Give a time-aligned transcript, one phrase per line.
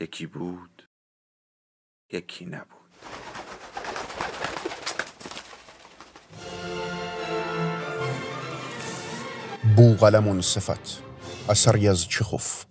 [0.00, 0.88] یکی بود
[2.12, 2.68] یکی نبود.
[9.76, 11.02] بوغلمون صفت
[11.48, 12.64] اثری از چخوف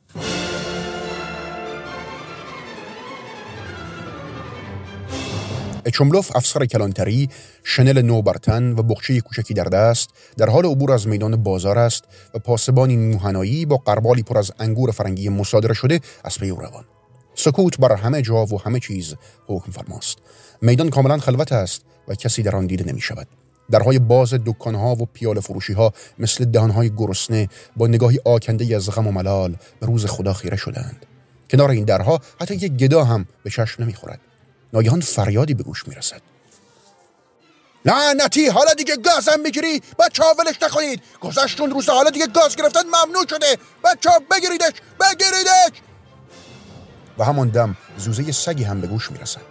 [5.85, 7.29] اچملوف افسر کلانتری
[7.63, 12.39] شنل نوبرتن و بخچه کوچکی در دست در حال عبور از میدان بازار است و
[12.39, 16.85] پاسبانی موهنایی با قربالی پر از انگور فرنگی مصادره شده از پی روان.
[17.35, 19.15] سکوت بر همه جا و همه چیز
[19.47, 20.17] حکم فرماست.
[20.61, 23.27] میدان کاملا خلوت است و کسی در آن دیده نمی شود
[23.71, 29.07] درهای باز دکانها و پیاله فروشی ها مثل دهانهای گرسنه با نگاهی آکنده از غم
[29.07, 31.05] و ملال به روز خدا خیره شدند
[31.49, 34.19] کنار این درها حتی یک گدا هم به چشم نمی‌خورد.
[34.73, 36.21] ناگهان فریادی به گوش می‌رسد.
[37.85, 41.01] لعنتی حالا دیگه گازم می‌گیری؟ بچه ها ولش نکنید.
[41.21, 43.57] گذشتون روز حالا دیگه گاز گرفتن ممنوع شده.
[43.83, 45.81] بچه بگیریدش بگیریدش!
[47.17, 49.41] و همان دم زوزه سگی هم به گوش می‌رسد.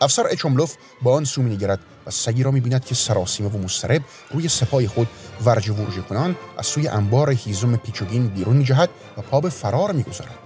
[0.00, 4.48] افسر اچوملوف با آن سو میگرد و سگی را می‌بیند که سراسیمه و مسترب روی
[4.48, 5.08] سپای خود
[5.44, 10.38] ورج ورژه کنان از سوی انبار هیزم پیچوگین بیرون میجهد و پا به فرار می‌گذارد.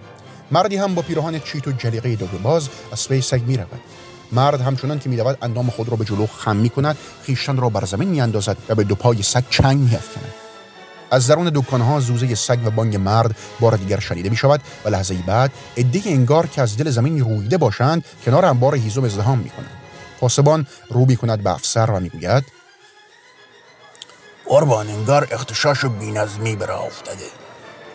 [0.51, 3.81] مردی هم با پیراهن چیت و جلیقه دوگ باز از پی سگ می‌رود.
[4.33, 8.09] مرد همچنان که میدود اندام خود را به جلو خم می‌کند خیشتن را بر زمین
[8.09, 10.35] میاندازد و به دو پای سگ چنگ میافکند.
[11.11, 15.15] از درون دکانها زوزه سگ و بانگ مرد بار دیگر شنیده می شود و لحظه
[15.15, 19.71] بعد عده انگار که از دل زمین رویده باشند کنار انبار هیزم ازدهام می کنند
[20.21, 22.45] پاسبان رو می کند به افسر و می‌گوید
[24.47, 27.25] قربان انگار اختشاش و بینظمی برا افتاده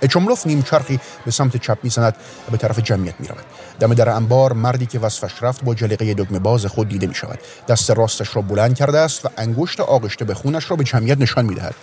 [0.02, 2.16] اچملوف نیم چرخی به سمت چپ می‌زند
[2.48, 3.44] و به طرف جمعیت می رود.
[3.80, 7.40] دم در انبار مردی که وصفش رفت با جلیقه دگمه باز خود دیده می شود.
[7.68, 11.46] دست راستش را بلند کرده است و انگشت آغشته به خونش را به جمعیت نشان
[11.46, 11.76] می دهد.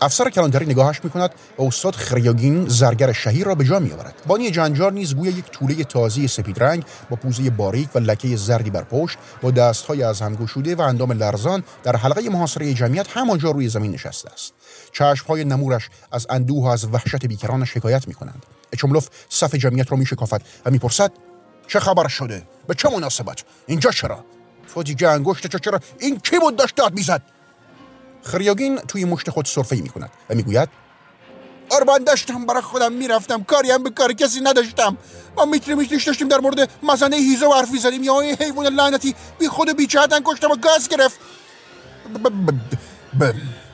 [0.00, 4.14] افسر کلانتری نگاهش می‌کند و استاد خریاگین زرگر شهیر را به جا میآورد.
[4.26, 8.70] بانی جنجار نیز گویا یک طوله تازی سپید رنگ با پوزه باریک و لکه زردی
[8.70, 13.50] بر پشت با دستهای از هم گشوده و اندام لرزان در حلقه محاصره جمعیت همانجا
[13.50, 14.54] روی زمین نشسته است.
[14.92, 18.46] چشمهای نمورش از اندوه و از وحشت بیکرانش حکایت می‌کنند.
[18.72, 21.12] اچملوف صف جمعیت را میشکافد و می‌پرسد
[21.66, 24.24] چه خبر شده؟ به چه مناسبت؟ اینجا چرا؟
[24.74, 27.22] تو دیگه انگشت چرا؟ این کی بود داشت داد می‌زد؟
[28.26, 30.68] خریاگین توی مشت خود صرفه می کند و می‌گوید
[31.70, 34.96] قربان داشتم برای خودم می‌رفتم کاری هم به کار کسی نداشتم.
[35.36, 39.48] ما میتری میتریش داشتیم در مورد مزنه هیزه و حرفی زدیم یا حیوان لعنتی بی
[39.48, 41.20] خود بی کشتم و گاز گرفت.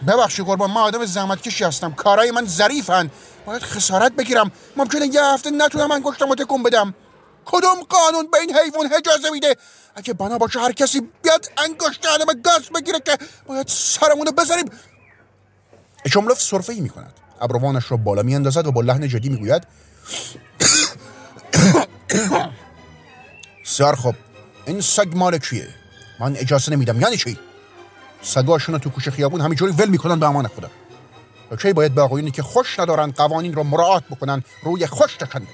[0.08, 1.92] ببخشی قربان من آدم زحمت کشی هستم.
[1.92, 3.10] کارای من ظریفن.
[3.46, 4.52] باید خسارت بگیرم.
[4.76, 6.94] ممکنه یه هفته نتونم انگشتم و تکون بدم.
[7.44, 9.56] کدوم قانون به این حیوان اجازه میده؟
[9.94, 14.70] اگه بنا باشه هر کسی بیاد انگشت به گاز بگیره که باید سرمونو بذاریم.
[16.04, 19.36] اشاملوف صرفه ای می کند ابروانش را بالا می اندازد و با لحن جدی می
[19.36, 19.62] گوید
[23.64, 24.14] سر خب
[24.66, 25.68] این سگ مال کیه؟
[26.20, 27.00] من اجازه نمیدم.
[27.00, 27.38] یعنی چی؟
[28.22, 30.70] سگاشون تو کوچه خیابون همینجوری ول می‌کنن به امان خدا
[31.56, 35.46] کی باید به آقایونی که خوش ندارن قوانین رو مراعات بکنن روی خوش تکن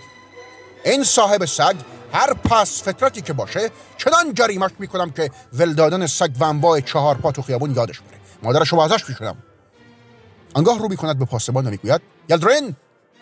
[0.84, 1.77] این صاحب سگ
[2.12, 7.33] هر پس فطرتی که باشه چنان جریمش می‌کنم که ولدادن سگ و انواع چهار پا
[7.33, 8.19] تو خیابون یادش بره.
[8.43, 9.37] مادرش رو ازش میشونم
[10.56, 12.77] انگاه رو می‌کند به پاسبان و می‌گوید یلدرین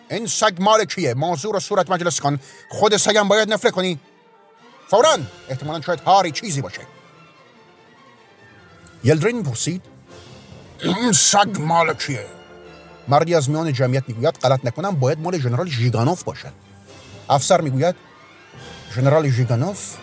[0.09, 2.39] این سگ مال کیه؟ موضوع رو صورت مجلس کن.
[2.69, 3.99] خود سگم باید نفره کنی.
[4.87, 5.17] فورا.
[5.49, 6.81] احتمالا شاید هاری چیزی باشه.
[9.03, 9.81] یلدرین پرسید
[10.83, 12.25] این سگ مال کیه؟
[13.07, 16.51] مردی از میان جمعیت می‌گوید غلط نکنم باید مال ژنرال ژیگانوف باشه.
[17.29, 17.95] افسر می‌گوید
[18.95, 19.95] ژنرال ژیگانوف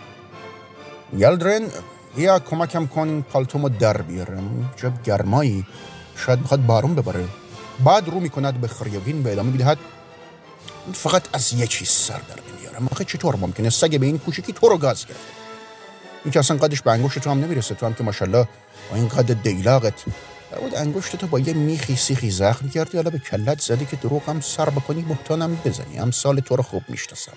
[1.16, 1.68] یلدرین
[2.16, 4.72] یا کمکم کن پالتومو در بیارم.
[4.76, 5.66] جب گرمایی
[6.16, 7.24] شاید می‌خواد بارون ببره.
[7.84, 9.78] بعد رو می‌کند به خریوین و ادامه می‌دهد
[10.92, 14.68] فقط از یه چیز سر در نمیارم آخه چطور ممکنه سگ به این کوچکی تو
[14.68, 15.16] رو گاز کرد؟
[16.24, 17.74] این که اصلا قدش به انگشت تو هم نمی‌رسه.
[17.74, 18.48] تو هم که ماشاءالله
[18.90, 19.94] با این قد دیلاقت
[20.60, 24.28] بود انگشت تو با یه میخی سیخی زخم کردی حالا به کلت زدی که دروغ
[24.28, 25.96] هم سر بکنی بهتانم بزنی.
[25.96, 27.32] هم سال تو رو خوب می‌شناسم.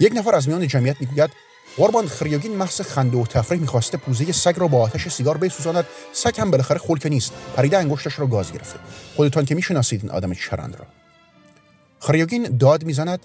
[0.00, 1.30] یک نفر از میان جمعیت می‌گوید
[1.76, 5.86] قربان خریاگین محض خنده و تفریح می‌خواسته پوزه سگ را با آتش سیگار بسوزاند.
[6.12, 7.32] سگ هم بالاخره خلکه نیست.
[7.56, 8.78] پریده انگشتش را گاز گرفته.
[9.16, 10.86] خودتان که می‌شناسید این آدم چرند را.
[12.00, 13.20] خریاگین داد می‌زند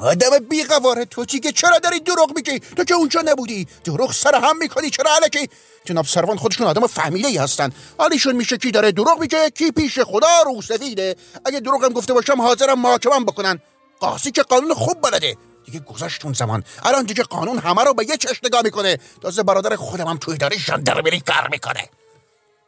[0.00, 1.04] آدم بیقواره.
[1.04, 3.66] تو چی که چرا داری دروغ میگی؟ تو که اونجا نبودی.
[3.84, 4.90] دروغ سر هم می‌کنی.
[4.90, 5.48] چرا علکی
[5.84, 7.72] جناب سروان خودشون آدم فهمیده ای هستن.
[7.98, 11.16] حالیشون میشه کی داره دروغ میگه کی پیش خدا رو سفیده.
[11.44, 13.58] اگه دروغم گفته باشم حاضرم محاکمم بکنن.
[14.00, 15.36] قاضی که قانون خوب بلده.
[15.64, 16.64] دیگه گذشتون زمان.
[16.82, 18.98] الان دیگه قانون همه رو به یه چشم نگاه می‌کنه.
[19.22, 21.88] تازه برادر خودم هم داره ژاندارمری کار می‌کنه.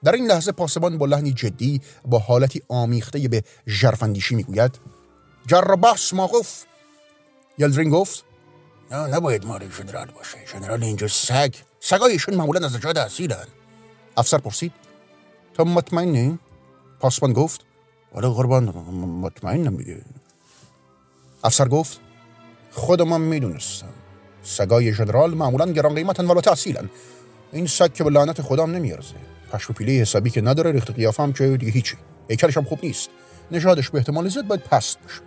[0.04, 4.78] در این لحظه پاسبان با لحنی جدی با حالتی آمیخته به ژرفاندیشی می‌گوید
[5.46, 6.64] جرباس موقف
[7.58, 8.24] یلدرین گفت
[8.90, 10.38] نه نباید مال ژنرال باشه.
[10.52, 11.54] ژنرال اینجا سگ.
[11.80, 13.46] سگایشون معمولا از نژاد اصیلن
[14.16, 14.72] افسر پرسید
[15.54, 16.38] تو مطمئنی؟
[17.00, 17.64] پاسبان گفت
[18.14, 18.64] آره قربان
[19.22, 19.78] مطمئنم
[21.44, 22.00] افسر گفت
[22.70, 23.88] خودم هم می‌دونستم.
[24.42, 26.90] سگای ژنرال معمولا گران قیمتن ولی تحصیلن.
[27.52, 29.14] این سگ که به لعنت خودم نمیارزه.
[29.52, 31.96] پشم و پیله حسابی که نداره ریخت قیافه هم که دیگه هیچی.
[32.28, 33.10] هیکلش هم خوب نیست.
[33.50, 35.20] نژادش به احتمال زیاد باید پست باشه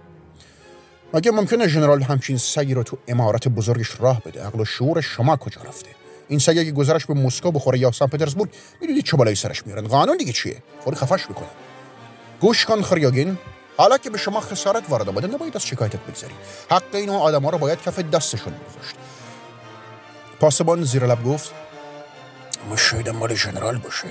[1.14, 5.38] مگه ممکنه ژنرال همچین سگی رو تو امارت بزرگش راه بده؟ عقل و شعور شما
[5.38, 5.90] کجا رفته؟
[6.28, 8.50] این سگی که گذرش به مسکو بخوره یا سن پترزبورگ
[8.82, 11.48] می‌دونید چه بالای سرش میارن قانون دیگه چیه؟ فوری خفش می‌کنه.
[12.42, 13.38] گوش کن خریاگین.
[13.78, 16.34] حالا که به شما خسارت وارد آمده نباید از شکایتت بگذاری
[16.72, 18.96] حق این آدم ها رو باید کف دستشون گذاشت
[20.40, 21.52] پاسبان زیر لب گفت
[22.70, 24.08] ما شاید مال ژنرال باشه.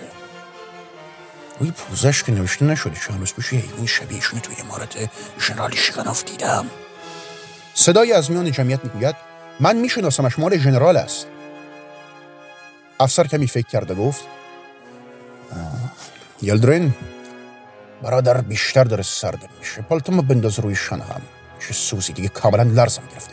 [1.60, 5.10] اوی پوزش که نوشته نشده چند روز پیش حیوان شبیهشون توی امارت
[5.40, 6.66] ژنرال شیغناف دیدم.
[7.74, 9.16] صدای از میان جمعیت می‌گوید
[9.60, 11.26] من میشناسمش مال ژنرال است.
[13.00, 14.24] افسر کمی فکر کرده گفت
[16.42, 16.94] یلدرین
[18.02, 19.82] برادر بیشتر داره سرد میشه.
[19.82, 21.22] پالتومو بنداز روی شانه هم.
[21.60, 23.32] چه سوزی دیگه کاملا لرزم گرفته.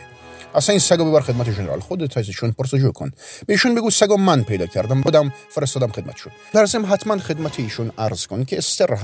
[0.54, 3.12] اصلا این سگو ببر خدمت ژنرال خودت ازشون پرسجو کن.
[3.46, 5.00] بهشون بگو سگو من پیدا کردم.
[5.00, 6.32] بودم فرستادم خدمتشون.
[6.54, 8.94] لازم حتما خدمت ایشون عرض کن که استر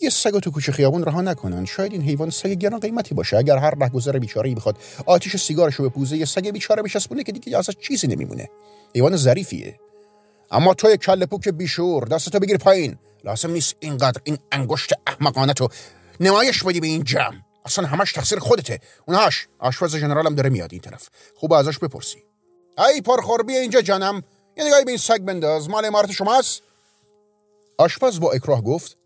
[0.00, 1.64] یه سگو تو کوچه خیابون رها نکنن.
[1.64, 3.36] شاید این حیوان سگ گران قیمتی باشه.
[3.36, 7.58] اگر هر رهگذر بیچاره بخواد آتیش سیگارشو به پوزه یه سگ بیچاره بچسبونه که دیگه
[7.58, 8.48] ازش چیزی نمیمونه.
[8.94, 9.80] حیوان ظریفیه.
[10.50, 12.98] اما توی کله پوک بیشور دستتو بگیر پایین.
[13.24, 15.68] لازم نیست اینقدر این انگشت احمقانه تو
[16.20, 17.36] نمایش بدی به این جمع.
[17.64, 18.80] اصلا همش تقصیر خودته.
[19.06, 19.48] اونهاش.
[19.58, 21.08] آشپز ژنرالم داره میاد این طرف.
[21.36, 22.18] خوب ازش بپرسی.
[22.78, 24.22] ای پرخور بیا اینجا جانم.
[24.56, 25.70] یه نگاهی به این سگ بنداز.
[25.70, 26.62] مال امارت شماست.
[27.78, 28.96] آشپز با اکراه گفت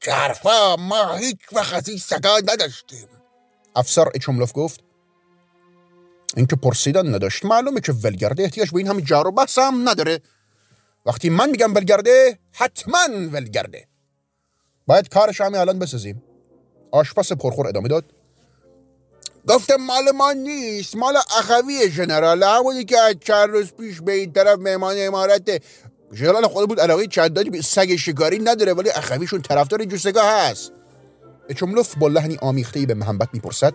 [0.00, 3.08] جرفا ما هیچ وقت از این سگا نداشتیم.
[3.76, 4.80] افسر اچملوف گفت
[6.36, 7.44] اینکه پرسیدن نداشت.
[7.44, 10.20] معلومه که ولگرده احتیاج به این همین جار و بحث هم نداره.
[11.06, 12.98] وقتی من میگم ولگرده حتما
[13.32, 13.86] ولگرده.
[14.86, 16.22] باید کارش همین الان بسازیم.
[16.90, 18.04] آشپز پرخور ادامه داد.
[19.48, 20.96] گفتم مال ما نیست.
[20.96, 25.62] مال اخوی ژنرال همونی که از چند روز پیش به این طرف مهمان امارت
[26.16, 30.72] ژنرال خود بود علاقه چندانی به سگ شکاری نداره ولی اخویشون طرفدار جوسگاه هست.
[31.48, 33.74] اچملوف با لحنی آمیخته به محبت می‌پرسد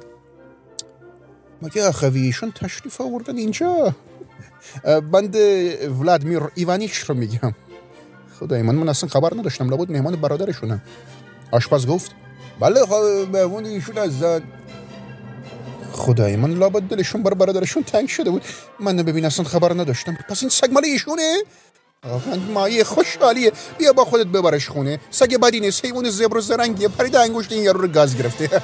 [1.62, 3.96] مگه اخویشون تشریف آوردن اینجا؟
[4.84, 5.36] بند
[6.00, 7.54] ولادمیر ایوانیچ رو میگم.
[8.40, 10.82] خدای من من اصلا خبر نداشتم لابد مهمان برادرشونم.
[11.52, 12.12] آشپز گفت
[12.60, 12.94] بله خب
[13.34, 14.44] مهمون ایشون هستن.
[15.92, 18.44] خدای من لابد دلشون بر برادرشون تنگ شده بود.
[18.80, 20.18] من ببین اصلا خبر نداشتم.
[20.30, 21.44] پس این سگ مال ایشونه؟
[22.54, 23.52] مایه خوشحالیه.
[23.78, 25.00] بیا با خودت ببرش خونه.
[25.12, 25.86] سگ بدی نیست.
[25.86, 26.88] حیوان زبر و زرنگیه.
[26.88, 28.62] پرید انگشت این یارو رو گاز گرفته.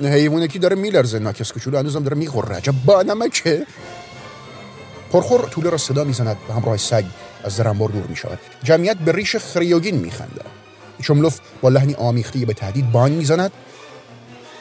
[0.14, 1.78] حیوانی که داره میلرزه؟ ناکس کوچولو.
[1.78, 2.56] هنوزم داره می‌خوره.
[2.56, 2.74] عجب.
[2.84, 3.66] با نمکه
[5.12, 6.36] پرخور طوله را صدا می‌زند.
[6.48, 7.04] و همراه سگ
[7.44, 8.38] از زرنبار دور می‌شود.
[8.62, 10.42] جمعیت به ریش خریوگین میخنده.
[11.02, 13.52] چملوف با لحنی آمیخته به تهدید بان می‌زند.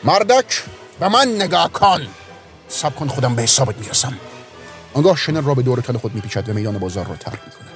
[0.03, 0.63] مردک
[0.99, 2.07] به من نگاه کن.
[2.67, 4.17] سب کن خودم به حسابت می‌رسم.
[4.97, 7.69] آنگاه شنل را به دور تن خود میپیچد و میدان بازار را ترک می‌کند.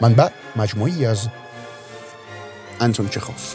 [0.00, 1.28] منبع مجموعی از
[2.80, 3.54] انتون چخوف.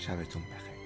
[0.00, 0.79] شبتون بخیر.